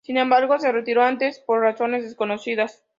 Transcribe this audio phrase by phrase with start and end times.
[0.03, 2.81] Sin embargo, se retiró antes por razones desconocidas.